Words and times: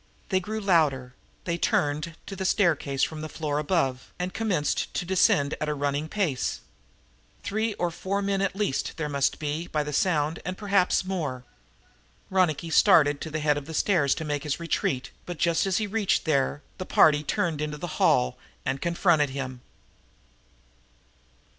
They 0.29 0.39
grew 0.39 0.59
louder, 0.59 1.13
they 1.43 1.59
turned 1.59 2.15
to 2.25 2.35
the 2.35 2.43
staircase 2.43 3.03
from 3.03 3.21
the 3.21 3.29
floor 3.29 3.59
above 3.59 4.11
and 4.17 4.33
commenced 4.33 4.91
to 4.95 5.05
descend 5.05 5.53
at 5.61 5.69
a 5.69 5.75
running 5.75 6.09
pace. 6.09 6.61
Three 7.43 7.75
or 7.75 7.91
four 7.91 8.23
men 8.23 8.41
at 8.41 8.55
least, 8.55 8.93
there 8.97 9.07
must 9.07 9.37
be, 9.37 9.67
by 9.67 9.83
the 9.83 9.93
sound, 9.93 10.39
and 10.43 10.57
perhaps 10.57 11.05
more! 11.05 11.43
Ronicky 12.31 12.71
started 12.71 13.21
for 13.21 13.29
the 13.29 13.41
head 13.41 13.59
of 13.59 13.67
the 13.67 13.75
stairs 13.75 14.15
to 14.15 14.25
make 14.25 14.41
his 14.41 14.59
retreat, 14.59 15.11
but, 15.27 15.37
just 15.37 15.67
as 15.67 15.77
he 15.77 15.85
reached 15.85 16.25
there, 16.25 16.63
the 16.79 16.85
party 16.87 17.21
turned 17.21 17.61
into 17.61 17.77
the 17.77 18.01
hall 18.01 18.39
and 18.65 18.81
confronted 18.81 19.29
him. 19.29 19.61